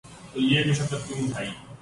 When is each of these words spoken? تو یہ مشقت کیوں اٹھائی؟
تو 0.33 0.39
یہ 0.41 0.69
مشقت 0.69 1.07
کیوں 1.07 1.27
اٹھائی؟ 1.27 1.49